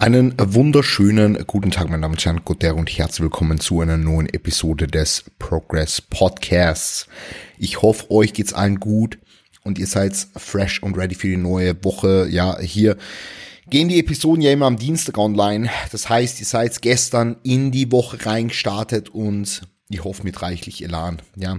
[0.00, 4.28] Einen wunderschönen guten Tag, meine Damen und Herren, Gott und herzlich willkommen zu einer neuen
[4.32, 7.08] Episode des Progress Podcasts.
[7.58, 9.18] Ich hoffe, euch geht's allen gut
[9.64, 12.28] und ihr seid fresh und ready für die neue Woche.
[12.30, 12.96] Ja, hier
[13.70, 15.68] gehen die Episoden ja immer am Dienstag online.
[15.90, 21.22] Das heißt, ihr seid gestern in die Woche reingestartet und ich hoffe mit reichlich Elan.
[21.34, 21.58] Ja,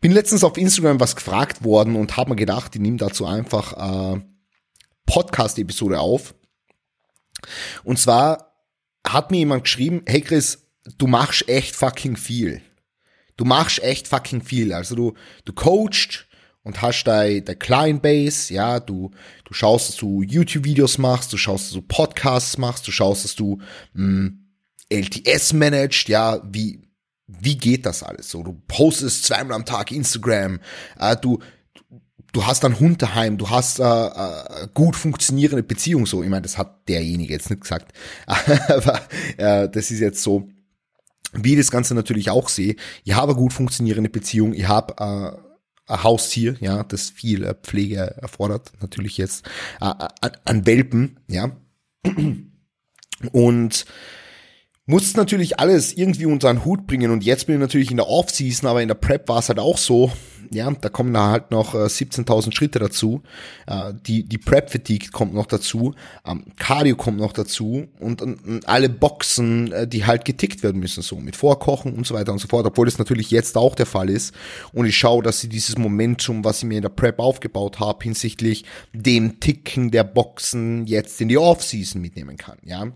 [0.00, 4.14] bin letztens auf Instagram was gefragt worden und habe mir gedacht, ich nehme dazu einfach
[4.14, 4.20] äh,
[5.06, 6.36] Podcast-Episode auf
[7.84, 8.54] und zwar
[9.06, 10.66] hat mir jemand geschrieben, hey Chris,
[10.98, 12.62] du machst echt fucking viel.
[13.36, 14.72] Du machst echt fucking viel.
[14.72, 16.26] Also du, du coachst
[16.62, 19.10] und hast deine de Client Base, ja, du,
[19.44, 23.34] du schaust, dass du YouTube-Videos machst, du schaust, dass du Podcasts machst, du schaust, dass
[23.34, 23.60] du
[23.92, 24.40] mh, hm,
[24.88, 26.80] LTS managst, ja, wie,
[27.26, 28.42] wie geht das alles so?
[28.42, 30.60] Du postest zweimal am Tag Instagram,
[30.98, 31.38] äh, du,
[32.34, 36.22] du hast ein Hund daheim, du hast äh, äh, gut funktionierende Beziehung so.
[36.22, 37.92] Ich meine, das hat derjenige jetzt nicht gesagt,
[38.26, 39.00] aber
[39.38, 40.48] äh, das ist jetzt so,
[41.32, 42.76] wie ich das Ganze natürlich auch sehe.
[43.04, 48.16] Ich habe gut funktionierende Beziehung, ich habe äh, ein Haustier, ja, das viel äh, Pflege
[48.20, 49.46] erfordert, natürlich jetzt
[49.80, 51.56] äh, äh an Welpen, ja.
[53.32, 53.86] Und
[54.86, 57.10] muss natürlich alles irgendwie unter einen Hut bringen.
[57.10, 59.58] Und jetzt bin ich natürlich in der Off-Season, aber in der Prep war es halt
[59.58, 60.12] auch so,
[60.50, 63.22] ja, da kommen da halt noch äh, 17.000 Schritte dazu,
[63.66, 65.94] äh, die, die Prep-Fatigue kommt noch dazu,
[66.26, 67.88] ähm, Cardio kommt noch dazu.
[67.98, 68.22] Und,
[68.66, 72.38] alle Boxen, äh, die halt getickt werden müssen, so mit Vorkochen und so weiter und
[72.38, 74.34] so fort, obwohl das natürlich jetzt auch der Fall ist.
[74.72, 78.04] Und ich schaue, dass sie dieses Momentum, was ich mir in der Prep aufgebaut habe,
[78.04, 82.92] hinsichtlich dem Ticken der Boxen jetzt in die Off-Season mitnehmen kann, ja.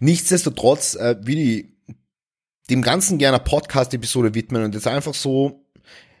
[0.00, 1.66] Nichtsdestotrotz äh, will ich
[2.70, 5.64] dem Ganzen gerne Podcast-Episode widmen und jetzt einfach so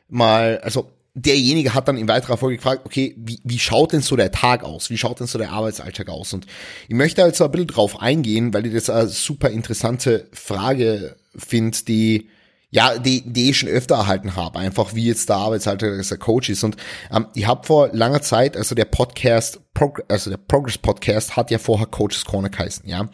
[0.08, 4.16] mal, also derjenige hat dann in weiterer Folge gefragt, okay, wie, wie schaut denn so
[4.16, 4.90] der Tag aus?
[4.90, 6.32] Wie schaut denn so der Arbeitsalltag aus?
[6.32, 6.46] Und
[6.88, 11.16] ich möchte halt so ein bisschen drauf eingehen, weil ich das eine super interessante Frage
[11.36, 12.28] finde, die
[12.70, 16.64] ja, die, die ich schon öfter erhalten habe, einfach wie jetzt der Arbeitsalltag Coach ist.
[16.64, 16.76] Und
[17.10, 21.50] ähm, ich habe vor langer Zeit, also der Podcast, Prog also der Progress Podcast hat
[21.50, 23.08] ja vorher Coaches Corner geheißen, ja.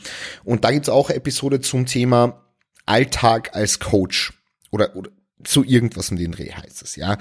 [0.44, 2.43] Und da gibt's auch Episode zum Thema
[2.87, 4.32] Alltag als Coach.
[4.72, 5.10] Oder, oder
[5.47, 7.19] so irgendwas in den Dreh heißt es, ja.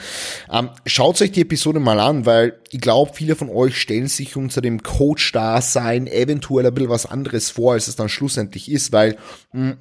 [0.51, 4.35] Ähm, schaut euch die Episode mal an, weil ich glaube, viele von euch stellen sich
[4.35, 9.17] unter dem Coach-Dasein eventuell ein bisschen was anderes vor, als es dann schlussendlich ist, weil
[9.51, 9.77] mh, hm,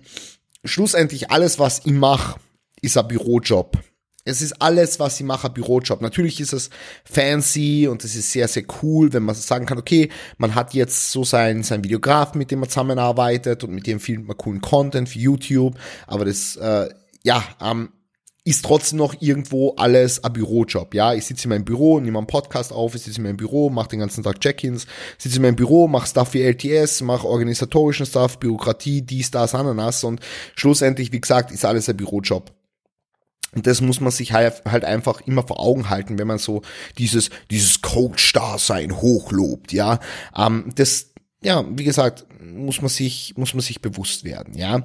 [0.64, 2.38] schlussendlich alles, was ich mache,
[2.80, 3.78] ist ein Bürojob.
[4.24, 6.00] Es ist alles, was ich mache, ein Bürojob.
[6.00, 6.70] Natürlich ist es
[7.04, 11.10] fancy und es ist sehr, sehr cool, wenn man sagen kann, okay, man hat jetzt
[11.10, 15.08] so sein, sein Videograf, mit dem man zusammenarbeitet und mit dem filmt man coolen Content
[15.08, 15.76] für YouTube.
[16.06, 16.88] Aber das, äh,
[17.24, 17.90] ja, ähm,
[18.44, 20.94] ist trotzdem noch irgendwo alles ein Bürojob.
[20.94, 23.70] Ja, ich sitze in meinem Büro, nehme einen Podcast auf, ich sitze in meinem Büro,
[23.70, 24.86] mache den ganzen Tag Check-ins,
[25.16, 30.02] sitze in meinem Büro, mache Stuff für LTS, mache organisatorischen Stuff, Bürokratie, dies, das, Ananas
[30.02, 30.20] und
[30.56, 32.52] schlussendlich, wie gesagt, ist alles ein Bürojob.
[33.54, 36.62] Und das muss man sich halt, halt einfach immer vor Augen halten, wenn man so
[36.98, 40.00] dieses, dieses Coach-Dasein hochlobt, ja.
[40.36, 41.12] Ähm, das,
[41.44, 44.84] ja, wie gesagt, muss man sich, muss man sich bewusst werden, ja.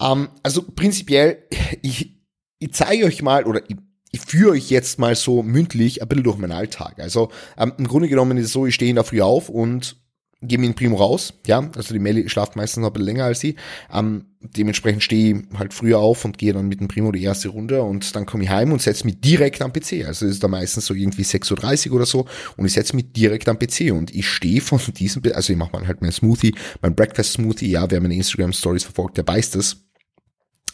[0.00, 1.42] Ähm, also prinzipiell,
[1.82, 2.15] ich,
[2.58, 3.76] ich zeige euch mal oder ich,
[4.12, 6.98] ich führe euch jetzt mal so mündlich ein bisschen durch meinen Alltag.
[6.98, 9.96] Also ähm, im Grunde genommen ist es so, ich stehe in der Früh auf und
[10.42, 11.34] gehe mit dem Primo raus.
[11.46, 13.56] Ja, also die Melli schlaft meistens noch ein bisschen länger als sie.
[13.92, 17.48] Ähm, dementsprechend stehe ich halt früher auf und gehe dann mit dem Primo die erste
[17.48, 20.04] Runde und dann komme ich heim und setze mich direkt am PC.
[20.06, 23.12] Also es ist da meistens so irgendwie 6.30 Uhr oder so und ich setze mich
[23.12, 26.54] direkt am PC und ich stehe von diesem, also ich mache mal halt meinen Smoothie,
[26.82, 29.85] mein Breakfast Smoothie, ja, wer meine Instagram Stories verfolgt, der weiß das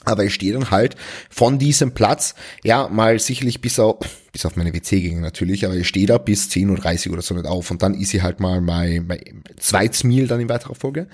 [0.05, 0.97] aber ich stehe dann halt
[1.31, 3.99] von diesem Platz, ja, mal sicherlich bis auf,
[4.33, 7.47] bis auf meine WC-Gänge natürlich, aber ich stehe da bis 10.30 Uhr oder so nicht
[7.47, 11.09] auf und dann ist ich halt mal mein, mein zweites Meal dann in weiterer Folge,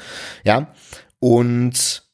[0.45, 0.73] ja,
[1.21, 2.05] und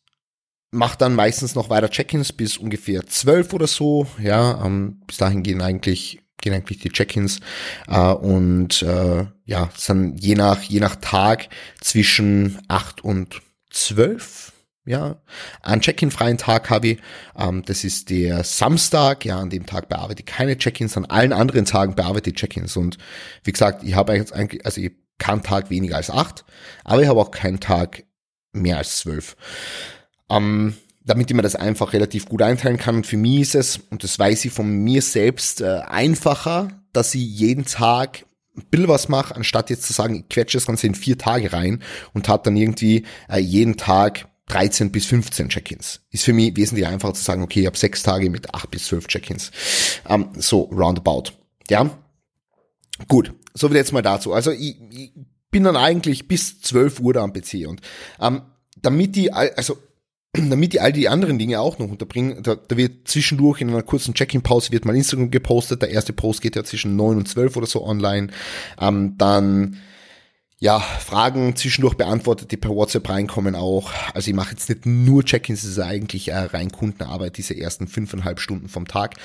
[0.70, 5.42] mache dann meistens noch weiter Check-ins bis ungefähr 12 oder so, ja, ähm, bis dahin
[5.42, 7.40] gehen eigentlich gehen eigentlich die Check-ins
[7.88, 11.48] äh, und äh, ja, sind je nach je nach Tag
[11.80, 14.53] zwischen 8 und 12
[14.86, 15.16] ja,
[15.62, 16.98] einen Check-in-freien Tag habe ich.
[17.38, 19.24] Ähm, das ist der Samstag.
[19.24, 20.96] Ja, an dem Tag bearbeite ich keine Check-ins.
[20.96, 22.76] An allen anderen Tagen bearbeite ich Check-ins.
[22.76, 22.98] Und
[23.44, 26.44] wie gesagt, ich habe jetzt eigentlich, also ich keinen Tag weniger als acht,
[26.82, 28.04] aber ich habe auch keinen Tag
[28.52, 29.36] mehr als zwölf.
[30.28, 32.96] Ähm, damit ich mir das einfach relativ gut einteilen kann.
[32.96, 37.14] Und für mich ist es, und das weiß ich von mir selbst, äh, einfacher, dass
[37.14, 38.24] ich jeden Tag
[38.56, 41.52] ein bisschen was mache, anstatt jetzt zu sagen, ich quetsche das Ganze in vier Tage
[41.52, 41.82] rein
[42.12, 46.00] und habe dann irgendwie äh, jeden Tag 13 bis 15 Check-ins.
[46.10, 48.86] Ist für mich wesentlich einfacher zu sagen, okay, ich habe sechs Tage mit acht bis
[48.86, 49.50] zwölf Check-ins.
[50.08, 51.32] Ähm, so roundabout.
[51.68, 51.90] Ja.
[53.08, 54.32] Gut, so viel jetzt mal dazu.
[54.32, 55.12] Also ich, ich
[55.50, 57.80] bin dann eigentlich bis 12 Uhr da am PC und
[58.20, 58.42] ähm,
[58.76, 59.78] damit die, also
[60.32, 63.82] damit die all die anderen Dinge auch noch unterbringen, da, da wird zwischendurch in einer
[63.82, 65.82] kurzen Check-in-Pause wird mal Instagram gepostet.
[65.82, 68.28] Der erste Post geht ja zwischen neun und zwölf oder so online.
[68.80, 69.78] Ähm, dann
[70.60, 73.92] ja, Fragen zwischendurch beantwortet, die per WhatsApp reinkommen auch.
[74.14, 77.86] Also ich mache jetzt nicht nur Check-ins, es ist eigentlich äh, rein Kundenarbeit, diese ersten
[77.86, 79.16] fünfeinhalb Stunden vom Tag.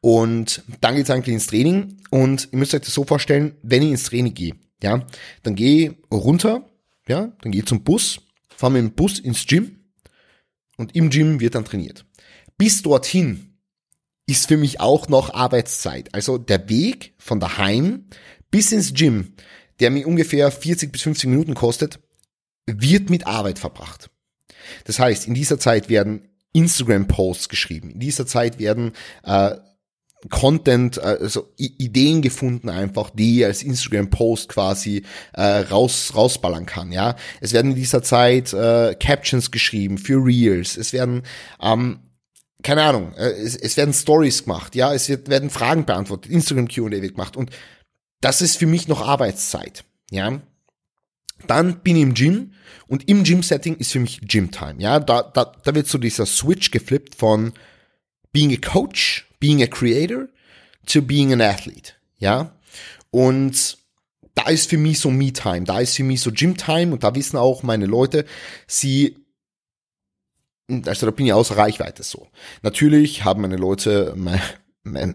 [0.00, 3.90] Und dann geht's eigentlich ins Training und ihr müsst euch das so vorstellen, wenn ich
[3.90, 5.04] ins Training gehe, ja,
[5.42, 6.64] dann gehe runter,
[7.06, 8.20] ja, dann gehe zum Bus,
[8.56, 9.76] fahre mit dem Bus ins Gym,
[10.80, 12.06] und im Gym wird dann trainiert.
[12.56, 13.58] Bis dorthin
[14.26, 16.14] ist für mich auch noch Arbeitszeit.
[16.14, 18.06] Also der Weg von daheim
[18.50, 19.34] bis ins Gym,
[19.80, 21.98] der mir ungefähr 40 bis 50 Minuten kostet,
[22.66, 24.10] wird mit Arbeit verbracht.
[24.84, 27.90] Das heißt, in dieser Zeit werden Instagram-Posts geschrieben.
[27.90, 28.92] In dieser Zeit werden
[29.24, 29.56] äh,
[30.28, 36.92] Content, äh, also Ideen gefunden einfach, die als Instagram-Post quasi äh, raus rausballern kann.
[36.92, 40.76] Ja, es werden in dieser Zeit äh, Captions geschrieben für Reels.
[40.76, 41.22] Es werden
[41.62, 42.00] ähm,
[42.62, 44.74] keine Ahnung, äh, es, es werden Stories gemacht.
[44.74, 46.30] Ja, es wird, werden Fragen beantwortet.
[46.30, 47.50] Instagram Q&A wird gemacht und
[48.20, 49.84] das ist für mich noch Arbeitszeit.
[50.10, 50.40] Ja,
[51.46, 52.52] dann bin ich im Gym
[52.86, 54.76] und im Gym-Setting ist für mich Gym-Time.
[54.78, 57.52] Ja, da, da, da wird so dieser Switch geflippt von
[58.32, 60.28] being a coach being a creator
[60.86, 61.92] to being an athlete.
[62.18, 62.52] Ja.
[63.10, 63.78] Und
[64.34, 67.36] da ist für mich so Me-Time, da ist für mich so Gym-Time und da wissen
[67.36, 68.24] auch meine Leute,
[68.66, 69.16] sie
[70.86, 72.28] also da bin ich außer Reichweite so.
[72.62, 74.14] Natürlich haben meine Leute
[74.82, 75.14] meine,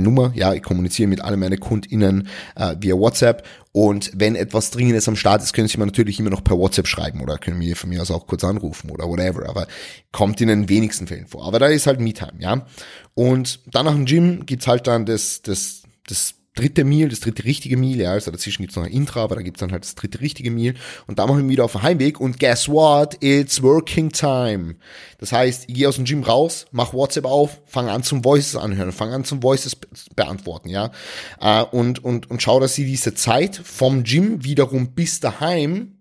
[0.00, 5.08] Nummer, ja, ich kommuniziere mit allen meinen KundInnen äh, via WhatsApp und wenn etwas Dringendes
[5.08, 7.76] am Start ist, können sie mir natürlich immer noch per WhatsApp schreiben oder können mir
[7.76, 9.66] von mir aus auch kurz anrufen oder whatever, aber
[10.12, 11.46] kommt in den wenigsten Fällen vor.
[11.46, 12.66] Aber da ist halt Me-Time, ja.
[13.14, 17.44] Und dann nach dem Gym gibt's halt dann das, das, das dritte Meal, das dritte
[17.44, 19.96] richtige Meal, ja, also dazwischen gibt's noch ein Intra, aber da gibt's dann halt das
[19.96, 20.74] dritte richtige Meal
[21.06, 23.16] und da machen wir wieder auf den Heimweg und guess what?
[23.20, 24.76] It's working time.
[25.18, 28.56] Das heißt, ich gehe aus dem Gym raus, mach WhatsApp auf, fange an zum Voices
[28.56, 29.76] anhören, fange an zum Voices
[30.14, 30.92] beantworten, ja,
[31.40, 35.98] äh, und, und, und schau, dass sie diese Zeit vom Gym wiederum bis daheim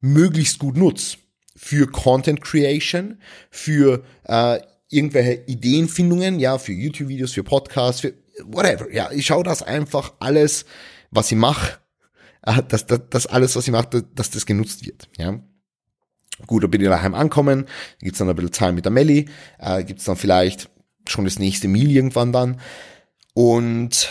[0.00, 1.18] möglichst gut nutzt
[1.54, 3.18] für Content Creation,
[3.50, 8.92] für äh, irgendwelche Ideenfindungen, ja, für YouTube-Videos, für Podcasts, für whatever.
[8.92, 10.64] Ja, ich schaue das einfach alles,
[11.10, 11.78] was ich mache,
[12.42, 15.08] äh, dass, dass, dass alles, was ich mache, dass das genutzt wird.
[15.16, 15.40] Ja.
[16.46, 17.66] Gut, da bin ich daheim ankommen,
[18.00, 19.28] gibt's dann ein bisschen Zeit mit der Melli,
[19.58, 20.70] äh, gibt's dann vielleicht
[21.06, 22.60] schon das nächste Meal irgendwann dann.
[23.34, 24.08] Und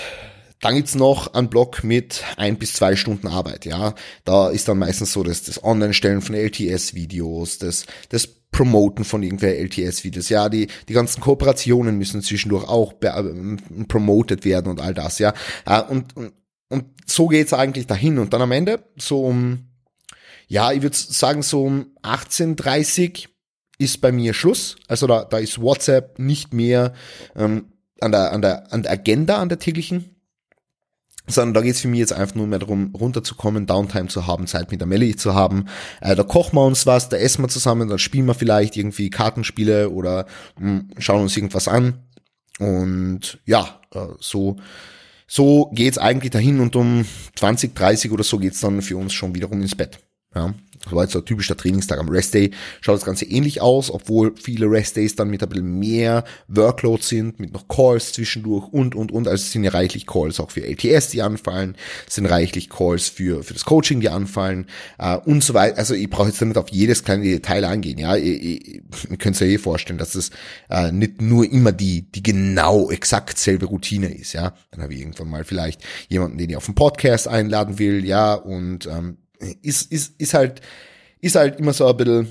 [0.62, 3.95] dann gibt's noch einen Block mit ein bis zwei Stunden Arbeit, ja.
[4.25, 9.68] Da ist dann meistens so das, das Online-Stellen von LTS-Videos, das, das Promoten von irgendwelchen
[9.68, 10.28] LTS-Videos.
[10.28, 13.24] Ja, die, die ganzen Kooperationen müssen zwischendurch auch äh,
[13.88, 15.34] promoted werden und all das, ja.
[15.66, 16.34] Äh, und, und,
[16.68, 18.20] und so geht's eigentlich dahin.
[18.20, 19.70] Und dann am Ende, so um,
[20.50, 23.30] ja, ich würde sagen, so um 18.30
[23.78, 24.76] ist bei mir Schluss.
[24.90, 26.94] Also da, da ist WhatsApp nicht mehr
[27.38, 27.72] ähm,
[28.02, 30.19] an, der, an, der, an der Agenda, an der täglichen
[31.30, 34.72] sondern da geht's für mich jetzt einfach nur mehr darum, runterzukommen, Downtime zu haben, Zeit
[34.72, 35.66] mit der Melli zu haben.
[36.02, 39.10] Äh, da kochen wir uns was, da essen wir zusammen, dann spielen wir vielleicht irgendwie
[39.10, 40.26] Kartenspiele oder
[40.60, 42.04] mh, hm, schauen uns irgendwas an.
[42.60, 44.58] Und ja, äh, so,
[45.28, 47.06] so geht's eigentlich dahin und um
[47.36, 50.00] 20, 30 oder so geht's dann für uns schon wiederum ins Bett.
[50.36, 50.54] Ja.
[50.84, 52.00] Das war jetzt so ein typischer Trainingstag.
[52.00, 56.24] Am Restday schaut das Ganze ähnlich aus, obwohl viele Restdays dann mit ein bisschen mehr
[56.48, 59.28] Workload sind, mit noch Calls zwischendurch und, und, und.
[59.28, 61.76] Also es sind ja reichlich Calls auch für LTS, die anfallen,
[62.07, 64.68] es sind reichlich Calls für, für das Coaching, die anfallen
[64.98, 65.78] äh, und so weiter.
[65.78, 67.98] Also ich brauche jetzt damit auf jedes kleine Detail eingehen.
[67.98, 70.31] Ja, ihr, ihr, ihr könnt es ja eh vorstellen, dass es
[70.69, 74.31] äh, nicht nur immer die, die genau exakt selbe Routine ist.
[74.31, 78.06] Ja, dann habe ich irgendwann mal vielleicht jemanden, den ich auf den Podcast einladen will,
[78.06, 79.18] ja, und ähm,
[79.62, 80.62] ist, ist, ist halt,
[81.22, 82.28] ist halt immer so ein bisschen,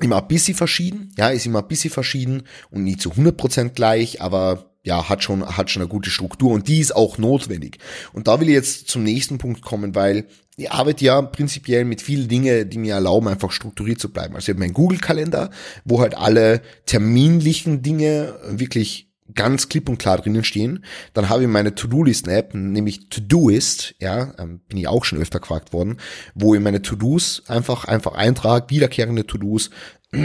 [0.00, 4.20] immer ein bisschen verschieden, ja, ist immer ein bisschen verschieden und nie zu 100% gleich,
[4.20, 7.78] aber ja, hat schon, hat schon eine gute Struktur und die ist auch notwendig.
[8.12, 12.00] Und da will ich jetzt zum nächsten Punkt kommen, weil ich arbeite ja prinzipiell mit
[12.00, 14.34] vielen Dingen, die mir erlauben, einfach strukturiert zu bleiben.
[14.34, 15.50] Also ich habe meinen Google-Kalender,
[15.84, 20.84] wo halt alle terminlichen Dinge wirklich ganz klipp und klar drinnen stehen.
[21.14, 25.72] Dann habe ich meine To-Do-Listen-App, nämlich To-Doist, ja, ähm, bin ich auch schon öfter gefragt
[25.72, 25.98] worden,
[26.34, 29.70] wo ich meine To-Dos einfach, einfach eintrage, wiederkehrende To-Dos.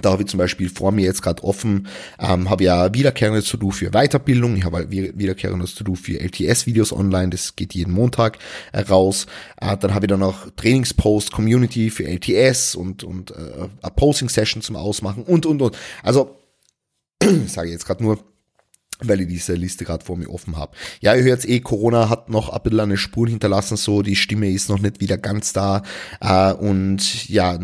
[0.00, 1.86] Da habe ich zum Beispiel vor mir jetzt gerade offen,
[2.18, 7.30] ähm, habe ja wiederkehrendes To-Do für Weiterbildung, ich habe halt wiederkehrendes To-Do für LTS-Videos online,
[7.30, 8.38] das geht jeden Montag
[8.72, 9.26] äh, raus.
[9.60, 14.62] Äh, dann habe ich dann noch Trainingspost, Community für LTS und, und äh, eine Posting-Session
[14.62, 15.76] zum Ausmachen und, und, und.
[16.02, 16.36] Also
[17.46, 18.18] sage jetzt gerade nur,
[19.00, 20.76] weil ich diese Liste gerade vor mir offen habe.
[21.00, 24.50] Ja, ihr hört eh, Corona hat noch ein bisschen eine Spur hinterlassen, so die Stimme
[24.50, 25.82] ist noch nicht wieder ganz da
[26.20, 27.58] äh, und ja,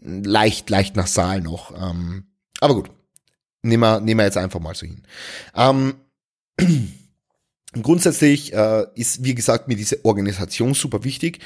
[0.00, 1.72] leicht, leicht nasal noch.
[1.76, 2.24] Ähm,
[2.60, 2.90] aber gut,
[3.62, 5.02] nehmen wir, nehmen wir jetzt einfach mal so hin.
[5.54, 5.94] Ähm,
[7.82, 11.40] grundsätzlich äh, ist, wie gesagt, mir diese Organisation super wichtig,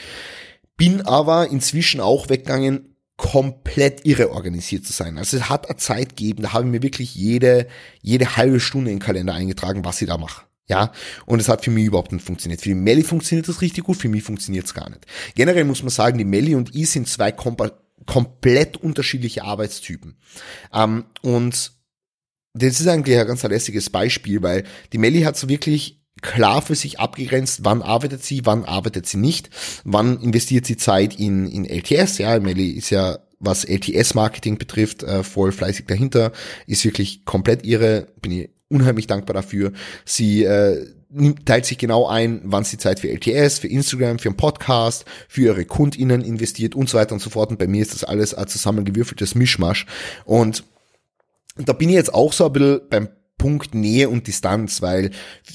[0.77, 5.17] bin aber inzwischen auch weggegangen, komplett irre organisiert zu sein.
[5.19, 7.67] Also es hat eine Zeit gegeben, da habe ich mir wirklich jede,
[8.03, 10.45] jede halbe Stunde in den Kalender eingetragen, was ich da mache.
[10.69, 10.93] Ja,
[11.27, 12.61] und es hat für mich überhaupt nicht funktioniert.
[12.61, 15.07] Für die Melli funktioniert das richtig gut, für mich funktioniert es gar nicht.
[15.35, 17.57] Generell muss man sagen, die Melli und ich sind zwei kom
[18.05, 20.17] komplett unterschiedliche Arbeitstypen.
[20.73, 21.73] Ähm, und
[22.53, 26.75] das ist eigentlich ein ganz lässiges Beispiel, weil die Melli hat so wirklich klar für
[26.75, 29.51] sich abgegrenzt, wann arbeitet sie, wann arbeitet sie nicht,
[29.85, 35.23] wann investiert sie Zeit in, in LTS, ja, Melly ist ja, was LTS-Marketing betrifft, äh,
[35.23, 36.33] voll fleißig dahinter,
[36.67, 39.73] ist wirklich komplett ihre, bin ich unheimlich dankbar dafür.
[40.05, 40.87] Sie äh,
[41.45, 45.43] teilt sich genau ein, wann sie Zeit für LTS, für Instagram, für einen Podcast, für
[45.43, 47.51] ihre KundInnen investiert und so weiter und so fort.
[47.51, 49.87] Und bei mir ist das alles ein zusammengewürfeltes Mischmasch.
[50.25, 50.65] Und
[51.57, 53.09] da bin ich jetzt auch so ein bisschen beim
[53.39, 55.11] Punkt Nähe und Distanz, weil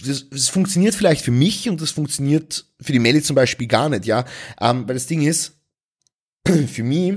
[0.06, 3.90] das, das funktioniert vielleicht für mich und das funktioniert für die Melli zum Beispiel gar
[3.90, 4.26] nicht, ja.
[4.60, 5.60] Ähm, weil das Ding ist,
[6.68, 7.16] für mich,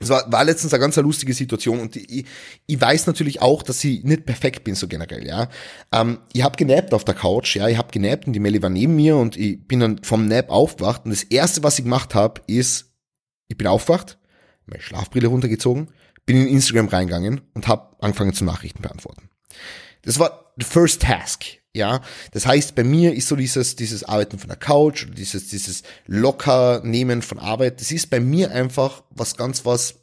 [0.00, 2.24] es war, war letztens eine ganz lustige Situation und ich,
[2.66, 5.48] ich weiß natürlich auch, dass ich nicht perfekt bin, so generell, ja.
[5.92, 8.70] Ähm, ich habe genappt auf der Couch, ja, ich habe genappt und die Melli war
[8.70, 12.14] neben mir und ich bin dann vom Nap aufgewacht und das erste, was ich gemacht
[12.14, 12.92] habe, ist,
[13.48, 14.18] ich bin aufgewacht,
[14.66, 15.88] meine Schlafbrille runtergezogen,
[16.26, 19.30] bin in Instagram reingegangen und habe angefangen zu Nachrichten beantworten.
[20.02, 21.44] Das war the first task.
[21.74, 22.00] Ja,
[22.32, 26.80] das heißt, bei mir ist so dieses, dieses Arbeiten von der Couch, dieses, dieses locker
[26.82, 29.94] nehmen von Arbeit, das ist bei mir einfach was ganz was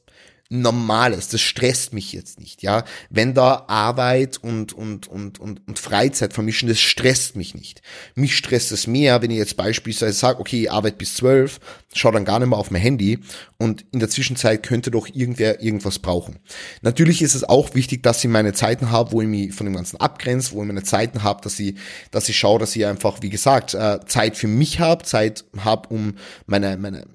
[0.50, 2.84] Normales, das stresst mich jetzt nicht, ja.
[3.10, 7.82] Wenn da Arbeit und, und, und, und, und Freizeit vermischen, das stresst mich nicht.
[8.14, 11.60] Mich stresst es mehr, wenn ich jetzt beispielsweise sage, okay, ich arbeite bis zwölf,
[11.96, 13.20] schau dann gar nicht mehr auf mein Handy
[13.58, 16.38] und in der Zwischenzeit könnte doch irgendwer irgendwas brauchen.
[16.84, 19.76] Natürlich ist es auch wichtig, dass ich meine Zeiten habe, wo ich mich von dem
[19.76, 21.76] Ganzen abgrenze, wo ich meine Zeiten habe, dass ich,
[22.12, 25.90] dass ich schaue, dass ich einfach, wie gesagt, äh, Zeit für mich habe, Zeit habe,
[25.90, 26.14] um
[26.46, 27.06] meine, meine,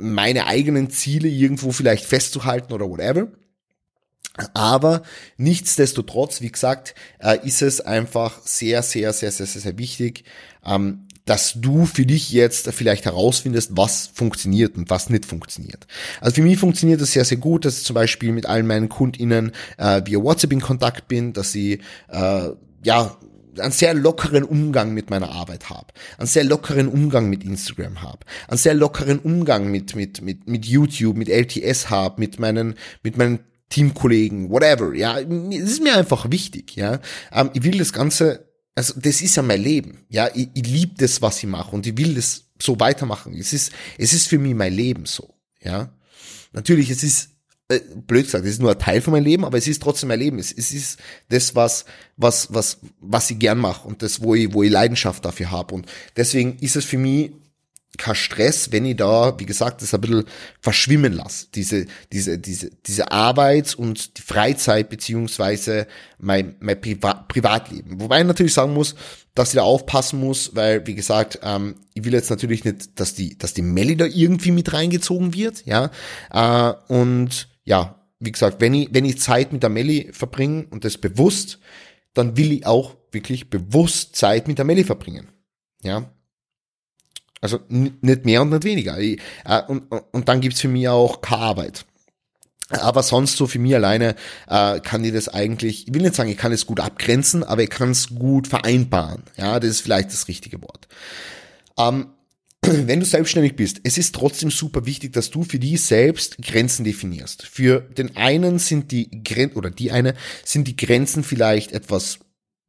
[0.00, 3.28] meine eigenen Ziele irgendwo vielleicht festzuhalten oder whatever.
[4.54, 5.02] Aber
[5.36, 10.24] nichtsdestotrotz, wie gesagt, äh, ist es einfach sehr, sehr, sehr, sehr, sehr, sehr wichtig,
[10.64, 15.86] ähm, dass du für dich jetzt vielleicht herausfindest, was funktioniert und was nicht funktioniert.
[16.20, 18.88] Also für mich funktioniert das sehr, sehr gut, dass ich zum Beispiel mit allen meinen
[18.88, 22.50] KundInnen äh, via WhatsApp in Kontakt bin, dass sie äh,
[22.82, 23.16] ja
[23.60, 25.88] einen sehr lockeren Umgang mit meiner Arbeit habe,
[26.18, 30.66] einen sehr lockeren Umgang mit Instagram habe, einen sehr lockeren Umgang mit mit mit mit
[30.66, 33.40] YouTube, mit LTS habe, mit meinen mit meinen
[33.70, 34.94] Teamkollegen, whatever.
[34.94, 36.76] Ja, es ist mir einfach wichtig.
[36.76, 37.00] Ja,
[37.32, 40.04] ähm, ich will das Ganze, also das ist ja mein Leben.
[40.08, 43.34] Ja, ich, ich liebe das, was ich mache und ich will das so weitermachen.
[43.34, 45.34] Es ist es ist für mich mein Leben so.
[45.62, 45.92] Ja,
[46.52, 47.30] natürlich, es ist
[47.70, 50.08] äh, blöd gesagt, es ist nur ein Teil von meinem Leben, aber es ist trotzdem
[50.08, 50.38] mein Leben.
[50.38, 50.98] Es, es ist
[51.28, 51.84] das, was,
[52.16, 55.74] was, was, was ich gern mache und das, wo ich, wo ich Leidenschaft dafür habe.
[55.74, 55.86] Und
[56.16, 57.30] deswegen ist es für mich
[57.96, 60.24] kein Stress, wenn ich da, wie gesagt, das ein bisschen
[60.60, 61.46] verschwimmen lasse.
[61.54, 65.86] Diese, diese, diese, diese Arbeit und die Freizeit beziehungsweise
[66.18, 68.00] mein, mein Priva Privatleben.
[68.00, 68.94] Wobei ich natürlich sagen muss,
[69.34, 73.14] dass ich da aufpassen muss, weil, wie gesagt, ähm, ich will jetzt natürlich nicht, dass
[73.14, 75.90] die, dass die Melli da irgendwie mit reingezogen wird, ja.
[76.32, 80.84] Äh, und ja, wie gesagt, wenn ich, wenn ich Zeit mit der Melli verbringe und
[80.84, 81.60] das bewusst,
[82.14, 85.28] dann will ich auch wirklich bewusst Zeit mit der Melli verbringen.
[85.82, 86.10] Ja.
[87.40, 88.98] Also nicht mehr und nicht weniger.
[88.98, 91.86] Ich, äh, und, und dann gibt's für mich auch keine Arbeit.
[92.70, 94.16] Aber sonst so für mich alleine
[94.48, 97.62] äh, kann ich das eigentlich, ich will nicht sagen, ich kann es gut abgrenzen, aber
[97.62, 99.22] ich kann es gut vereinbaren.
[99.36, 100.88] Ja, das ist vielleicht das richtige Wort.
[101.78, 102.08] Ähm,
[102.62, 106.84] wenn du selbstständig bist, es ist trotzdem super wichtig, dass du für die selbst Grenzen
[106.84, 107.46] definierst.
[107.46, 110.14] Für den einen sind die Grenzen, oder die eine,
[110.44, 112.18] sind die Grenzen vielleicht etwas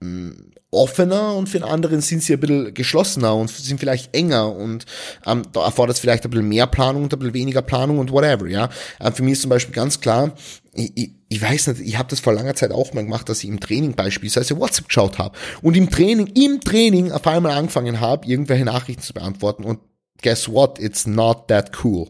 [0.01, 4.15] mh, mm, offener und für den anderen sind sie ein bisschen geschlossener und sind vielleicht
[4.15, 4.85] enger und
[5.25, 8.11] ähm, da erfordert es vielleicht ein bisschen mehr Planung und ein bisschen weniger Planung und
[8.11, 8.69] whatever, ja.
[8.99, 10.31] Ähm, für mich ist zum Beispiel ganz klar,
[10.73, 13.43] ich, ich, ich weiß nicht, ich habe das vor langer Zeit auch mal gemacht, dass
[13.43, 17.99] ich im Training beispielsweise WhatsApp geschaut habe und im Training, im Training auf einmal angefangen
[17.99, 19.79] habe, irgendwelche Nachrichten zu beantworten und
[20.23, 22.07] guess what, it's not that cool.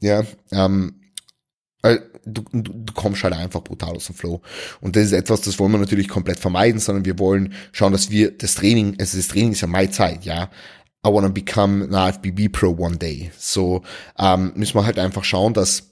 [0.00, 1.00] Ja, ähm,
[2.26, 4.40] du, du, du kommst halt einfach brutal aus dem Flow.
[4.80, 8.10] Und das ist etwas, das wollen wir natürlich komplett vermeiden, sondern wir wollen schauen, dass
[8.10, 10.50] wir das Training, also das Training ist ja meine Zeit, ja.
[11.06, 13.30] I wanna become an IFBB Pro one day.
[13.38, 13.82] So
[14.18, 15.90] ähm, müssen wir halt einfach schauen, dass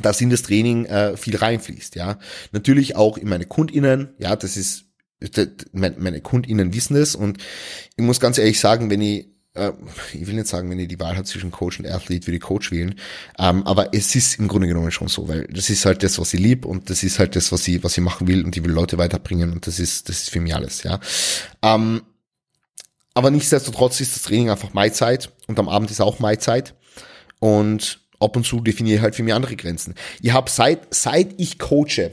[0.00, 2.18] dass in das Training äh, viel reinfließt, ja.
[2.52, 4.86] Natürlich auch in meine KundInnen, ja, das ist,
[5.72, 7.38] meine KundInnen wissen es und
[7.96, 9.72] ich muss ganz ehrlich sagen, wenn ich äh,
[10.12, 12.42] ich will nicht sagen, wenn ihr die Wahl habt zwischen Coach und Athlete, würde ich
[12.42, 12.94] Coach wählen.
[13.38, 16.32] Ähm, aber es ist im Grunde genommen schon so, weil das ist halt das, was
[16.34, 18.64] ich lieb und das ist halt das, was ich, was ich machen will und ich
[18.64, 21.00] will Leute weiterbringen und das ist, das ist für mich alles, ja.
[21.62, 22.02] Ähm,
[23.14, 26.74] aber nichtsdestotrotz ist das Training einfach Maizeit und am Abend ist auch Maizeit
[27.40, 29.94] und ab und zu definiere ich halt für mich andere Grenzen.
[30.22, 32.12] Ich habe seit, seit ich coache,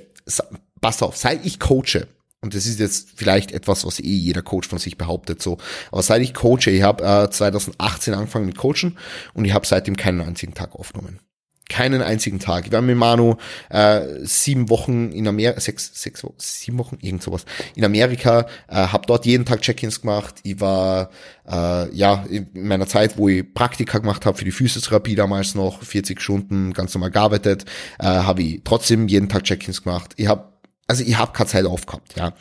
[0.82, 2.08] pass auf, seit ich coache,
[2.42, 5.58] und das ist jetzt vielleicht etwas, was eh jeder Coach von sich behauptet, so.
[5.92, 8.98] Aber seit ich coache, ich habe äh, 2018 angefangen mit Coachen
[9.34, 11.20] und ich habe seitdem keinen einzigen Tag aufgenommen.
[11.68, 12.66] Keinen einzigen Tag.
[12.66, 13.36] Ich war mit Manu
[13.70, 18.76] äh, sieben Wochen in Amerika, sechs, sechs Wochen, sieben Wochen, irgend sowas, in Amerika, äh,
[18.76, 20.36] habe dort jeden Tag Check-ins gemacht.
[20.44, 21.12] Ich war
[21.48, 25.84] äh, ja in meiner Zeit, wo ich Praktika gemacht habe für die Physiotherapie damals noch,
[25.84, 27.66] 40 Stunden ganz normal gearbeitet,
[28.00, 30.14] äh, habe ich trotzdem jeden Tag Check-ins gemacht.
[30.16, 30.49] Ich habe
[30.90, 32.34] also ich habe keine Zeit aufgehabt, ja.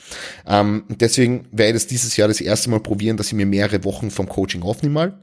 [0.47, 3.85] Ähm, deswegen werde ich das dieses Jahr das erste Mal probieren, dass ich mir mehrere
[3.85, 5.19] Wochen vom Coaching aufnehme mal.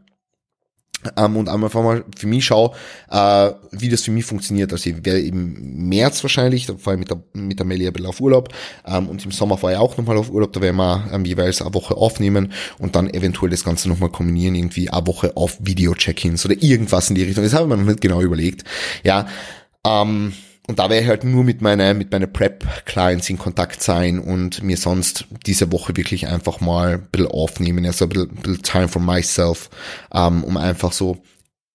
[1.17, 2.71] Ähm, und einfach mal für mich schaue,
[3.09, 4.71] äh, wie das für mich funktioniert.
[4.71, 8.21] Also ich werde im März wahrscheinlich, da fahre ich mit der, mit der bisschen auf
[8.21, 8.49] Urlaub
[8.85, 11.61] ähm, und im Sommer fahre ich auch nochmal auf Urlaub, da werden wir ähm, jeweils
[11.61, 16.45] eine Woche aufnehmen und dann eventuell das Ganze nochmal kombinieren, irgendwie eine Woche auf Video-Check-ins
[16.45, 17.43] oder irgendwas in die Richtung.
[17.43, 18.63] Das habe ich mir noch nicht genau überlegt.
[19.03, 19.27] Ja,
[19.85, 20.33] ähm,
[20.67, 24.63] und da werde ich halt nur mit meiner, mit meiner Prep-Clients in Kontakt sein und
[24.63, 28.63] mir sonst diese Woche wirklich einfach mal ein bisschen aufnehmen, also ein bisschen, ein bisschen
[28.63, 29.69] Time for myself,
[30.11, 31.21] ähm, um einfach so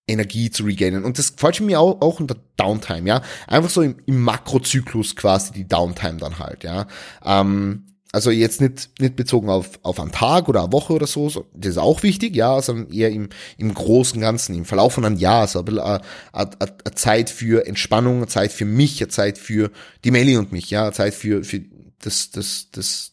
[0.09, 1.05] Energie zu regainen.
[1.05, 3.23] Und das gefällt mir auch, auch unter Downtime, ja.
[3.47, 6.89] Einfach so im, im Makrozyklus quasi die Downtime dann halt, ja.
[7.25, 11.29] Ähm, also jetzt nicht, nicht bezogen auf, auf einen Tag oder eine Woche oder so,
[11.55, 15.17] das ist auch wichtig, ja, sondern eher im, im großen Ganzen, im Verlauf von einem
[15.17, 16.03] Jahr, so eine,
[16.33, 19.71] eine, eine Zeit für Entspannung, eine Zeit für mich, eine Zeit für
[20.05, 21.61] die Melli und mich, ja, eine Zeit für, für
[22.01, 23.13] das, das, das,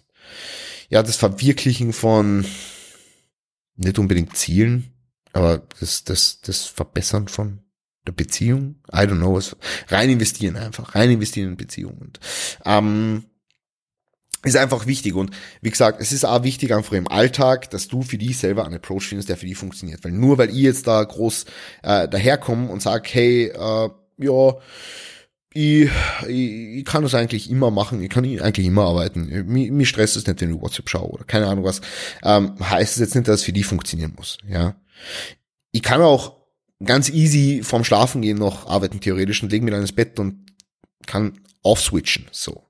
[0.90, 2.46] ja, das Verwirklichen von
[3.76, 4.92] nicht unbedingt Zielen,
[5.34, 7.60] aber das, das, das Verbessern von
[8.08, 9.56] der Beziehung, I don't know, was,
[9.90, 11.98] rein investieren einfach, rein investieren in Beziehungen.
[12.00, 12.20] Und,
[12.66, 13.26] ähm,
[14.48, 15.16] ist einfach wichtig.
[15.16, 15.32] Und
[15.62, 18.76] wie gesagt, es ist auch wichtig einfach im Alltag, dass du für dich selber einen
[18.76, 20.04] Approach findest, der für dich funktioniert.
[20.04, 21.46] Weil nur weil ich jetzt da groß
[21.84, 24.54] äh, daherkomme und sage, hey, äh, ja,
[25.54, 25.90] ich,
[26.28, 29.28] ich, ich kann das eigentlich immer machen, ich kann eigentlich immer arbeiten.
[29.48, 31.82] Mir, mir stresst es nicht, wenn ich WhatsApp schaue oder keine Ahnung was.
[32.24, 34.38] Ähm, heißt es jetzt nicht, dass es für die funktionieren muss.
[34.48, 34.76] Ja,
[35.72, 36.38] Ich kann auch
[36.84, 40.46] ganz easy vorm Schlafen gehen noch arbeiten, theoretisch, und legen mir dann ins Bett und
[41.08, 42.28] kann offswitchen.
[42.32, 42.70] So.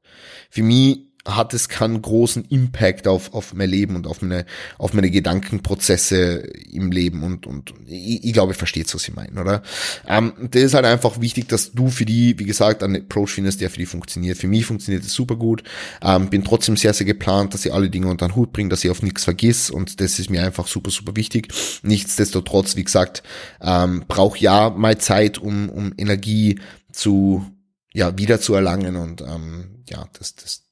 [0.49, 4.45] Für mich hat es keinen großen Impact auf, auf mein Leben und auf meine,
[4.77, 6.37] auf meine Gedankenprozesse
[6.71, 9.61] im Leben und, und ich, ich glaube, ich verstehe was sie meinen, oder?
[10.07, 13.59] Ähm, das ist halt einfach wichtig, dass du für die, wie gesagt, einen Approach findest,
[13.61, 14.37] der für die funktioniert.
[14.37, 15.63] Für mich funktioniert es super gut.
[16.01, 18.83] Ähm, bin trotzdem sehr, sehr geplant, dass ich alle Dinge unter den Hut bringe, dass
[18.83, 21.53] ich auf nichts vergiss und das ist mir einfach super, super wichtig.
[21.83, 23.23] Nichtsdestotrotz, wie gesagt,
[23.61, 26.59] ähm, brauche ja mal Zeit, um, um Energie
[26.91, 27.45] zu,
[27.93, 30.66] ja, wieder zu erlangen und ähm, ja, das, das,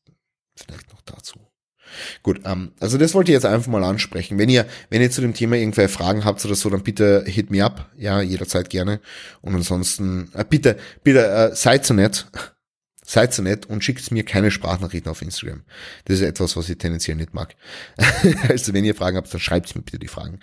[0.55, 1.39] Vielleicht noch dazu.
[2.23, 4.37] Gut, ähm, also das wollte ich jetzt einfach mal ansprechen.
[4.37, 7.51] Wenn ihr, wenn ihr zu dem Thema irgendwelche Fragen habt oder so, dann bitte hit
[7.51, 7.91] me up.
[7.97, 8.99] Ja, jederzeit gerne.
[9.41, 12.27] Und ansonsten, äh, bitte, bitte, äh, seid so nett
[13.07, 15.61] Seid so nett und schickt mir keine Sprachnachrichten auf Instagram.
[16.05, 17.55] Das ist etwas, was ich tendenziell nicht mag.
[18.49, 20.39] also wenn ihr Fragen habt, dann schreibt mir bitte die Fragen.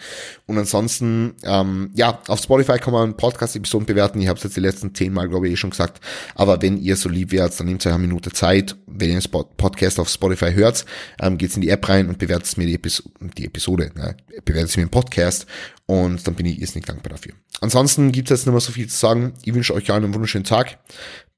[0.47, 4.21] Und ansonsten, ähm, ja, auf Spotify kann man Podcast-Episoden bewerten.
[4.21, 6.01] Ich habe es jetzt die letzten zehn Mal, glaube ich, eh schon gesagt.
[6.37, 8.77] Aber wenn ihr so lieb wärt, dann nehmt euch eine Minute Zeit.
[8.87, 10.85] Wenn ihr den Podcast auf Spotify hört,
[11.21, 13.03] ähm, geht's in die App rein und bewertet mir die, Epis
[13.37, 13.91] die Episode.
[13.97, 14.17] Ne?
[14.45, 15.47] Bewertet mir den Podcast
[15.87, 17.33] und dann bin ich irrsinnig dankbar dafür.
[17.61, 19.35] Ansonsten gibt es jetzt nicht mehr so viel zu sagen.
[19.45, 20.79] Ich wünsche euch allen einen wunderschönen Tag.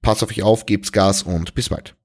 [0.05, 1.97] Passt auf euch auf, gebt's Gas und bis bald.